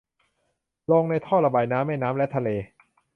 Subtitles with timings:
[0.91, 2.49] ลงในท่อระบายน้ำ แม่น้ำ และทะเล